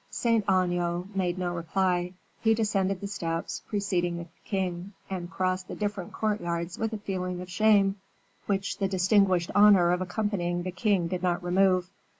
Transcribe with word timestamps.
Saint 0.09 0.43
Aignan 0.49 1.11
made 1.13 1.37
no 1.37 1.53
reply; 1.53 2.11
he 2.39 2.55
descended 2.55 2.99
the 2.99 3.07
steps, 3.07 3.61
preceding 3.67 4.17
the 4.17 4.25
king, 4.43 4.93
and 5.11 5.29
crossed 5.29 5.67
the 5.67 5.75
different 5.75 6.11
courtyards 6.11 6.75
with 6.79 6.91
a 6.91 6.97
feeling 6.97 7.39
of 7.39 7.51
shame, 7.51 7.97
which 8.47 8.79
the 8.79 8.87
distinguished 8.87 9.51
honor 9.53 9.91
of 9.91 10.01
accompanying 10.01 10.63
the 10.63 10.71
king 10.71 11.07
did 11.07 11.21
not 11.21 11.43
remove. 11.43 11.87